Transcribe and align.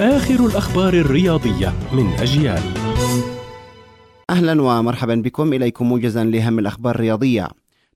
آخر 0.00 0.46
الأخبار 0.46 0.94
الرياضية 0.94 1.72
من 1.92 2.06
أجيال. 2.06 2.62
أهلا 4.30 4.62
ومرحبا 4.62 5.14
بكم. 5.14 5.52
إليكم 5.52 5.86
موجزا 5.86 6.24
لأهم 6.24 6.58
الأخبار 6.58 6.94
الرياضية. 6.94 7.48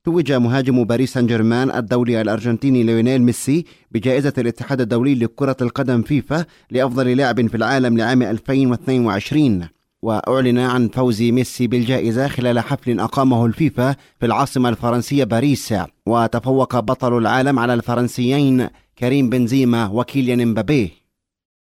توج 0.05 0.33
مهاجم 0.33 0.85
باريس 0.85 1.13
سان 1.13 1.27
جيرمان 1.27 1.71
الدولي 1.71 2.21
الأرجنتيني 2.21 2.83
ليونيل 2.83 3.23
ميسي 3.23 3.65
بجائزة 3.91 4.33
الاتحاد 4.39 4.81
الدولي 4.81 5.15
لكرة 5.15 5.57
القدم 5.63 6.03
فيفا 6.03 6.45
لأفضل 6.71 7.17
لاعب 7.17 7.47
في 7.47 7.55
العالم 7.57 7.99
لعام 7.99 8.23
2022 8.23 9.69
وأعلن 10.03 10.59
عن 10.59 10.89
فوز 10.89 11.23
ميسي 11.23 11.67
بالجائزة 11.67 12.29
خلال 12.29 12.61
حفل 12.61 13.01
أقامه 13.01 13.47
الفيفا 13.47 13.93
في 14.21 14.27
العاصمة 14.27 14.69
الفرنسية 14.69 15.25
باريس. 15.25 15.75
وتفوق 16.07 16.81
بطل 16.81 17.19
العالم 17.19 17.59
على 17.59 17.75
الفرنسيين 17.75 18.69
كريم 18.99 19.31
بنزيما 19.31 19.87
وكيليان 19.89 20.41
امبابي 20.41 21.06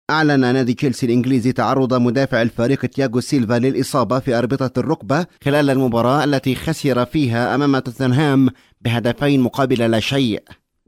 أعلن 0.09 0.39
نادي 0.39 0.73
تشيلسي 0.73 1.05
الإنجليزي 1.05 1.51
تعرض 1.51 1.93
مدافع 1.93 2.41
الفريق 2.41 2.85
تياغو 2.85 3.19
سيلفا 3.19 3.59
للإصابة 3.59 4.19
في 4.19 4.37
أربطة 4.37 4.79
الركبة 4.79 5.25
خلال 5.43 5.69
المباراة 5.69 6.23
التي 6.23 6.55
خسر 6.55 7.05
فيها 7.05 7.55
أمام 7.55 7.79
توتنهام 7.79 8.49
بهدفين 8.81 9.39
مقابل 9.39 9.91
لا 9.91 9.99
شيء. 9.99 10.43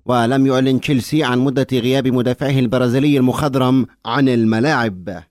ولم 0.06 0.48
يعلن 0.48 0.82
تشيلسي 0.82 1.24
عن 1.24 1.40
مدة 1.40 1.68
غياب 1.74 2.08
مدافعه 2.08 2.60
البرازيلي 2.60 3.18
المخضرم 3.18 3.86
عن 4.06 4.30
الملاعب. 4.30 5.24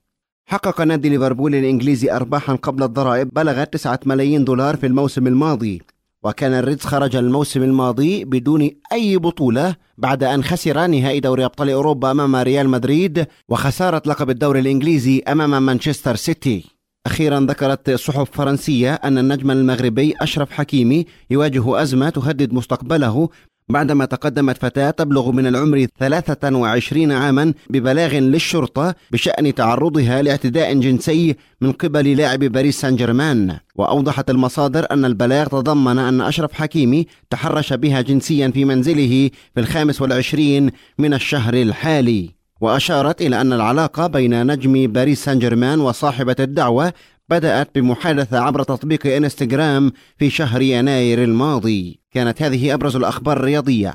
حقق 0.47 0.81
نادي 0.81 1.09
ليفربول 1.09 1.55
الإنجليزي 1.55 2.13
أرباحا 2.13 2.55
قبل 2.55 2.83
الضرائب 2.83 3.29
بلغت 3.33 3.73
9 3.73 4.01
ملايين 4.07 4.45
دولار 4.45 4.77
في 4.77 4.87
الموسم 4.87 5.27
الماضي. 5.27 5.83
وكان 6.25 6.53
الريدز 6.55 6.85
خرج 6.85 7.17
الموسم 7.17 7.63
الماضي 7.63 8.25
بدون 8.25 8.71
أي 8.93 9.17
بطولة 9.17 9.77
بعد 9.99 10.25
أن 10.25 10.45
خسر 10.45 10.87
نهائي 10.87 11.21
دوري 11.21 11.45
أبطال 11.45 11.71
أوروبا 11.71 12.11
أمام 12.11 12.37
ريال 12.37 12.69
مدريد 12.69 13.27
وخسارة 13.49 14.03
لقب 14.07 14.31
الدوري 14.31 14.61
الإنجليزي 14.61 15.23
أمام 15.29 15.67
مانشستر 15.67 16.17
سيتي. 16.17 16.65
أخيرا 17.07 17.41
ذكرت 17.41 17.91
صحف 17.91 18.31
فرنسية 18.31 18.95
أن 18.95 19.19
النجم 19.19 19.51
المغربي 19.51 20.15
أشرف 20.21 20.53
حكيمي 20.53 21.07
يواجه 21.31 21.83
أزمة 21.83 22.11
تهدد 22.11 22.53
مستقبله 22.53 23.29
بعدما 23.69 24.05
تقدمت 24.05 24.59
فتاة 24.59 24.91
تبلغ 24.91 25.31
من 25.31 25.47
العمر 25.47 25.87
23 25.99 27.13
عاما 27.13 27.55
ببلاغ 27.71 28.15
للشرطة 28.15 28.95
بشأن 29.11 29.55
تعرضها 29.55 30.23
لاعتداء 30.23 30.75
جنسي 30.75 31.37
من 31.61 31.73
قبل 31.73 32.17
لاعب 32.17 32.39
باريس 32.39 32.81
سان 32.81 32.97
جيرمان. 32.97 33.59
وأوضحت 33.75 34.31
المصادر 34.31 34.87
أن 34.91 35.05
البلاغ 35.05 35.47
تضمن 35.47 35.99
أن 35.99 36.21
أشرف 36.21 36.53
حكيمي 36.53 37.07
تحرش 37.31 37.73
بها 37.73 38.01
جنسيا 38.01 38.49
في 38.49 38.65
منزله 38.65 39.31
في 39.55 39.61
الخامس 39.61 40.03
والعشرين 40.03 40.71
من 40.99 41.15
الشهر 41.15 41.55
الحالي. 41.55 42.31
وأشارت 42.61 43.23
إلى 43.23 43.41
أن 43.41 43.53
العلاقة 43.53 44.07
بين 44.07 44.47
نجم 44.53 44.87
باريس 44.93 45.25
سان 45.25 45.39
جيرمان 45.39 45.81
وصاحبة 45.81 46.37
الدعوة 46.41 46.93
بدأت 47.29 47.69
بمحادثة 47.75 48.39
عبر 48.39 48.63
تطبيق 48.63 49.07
إنستغرام 49.07 49.93
في 50.19 50.31
شهر 50.31 50.63
يناير 50.63 51.25
الماضي. 51.25 52.04
كانت 52.15 52.43
هذه 52.43 52.75
أبرز 52.75 52.97
الأخبار 52.97 53.37
الرياضية. 53.37 53.95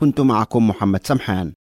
كنت 0.00 0.20
معكم 0.20 0.68
محمد 0.68 1.06
سمحان. 1.06 1.52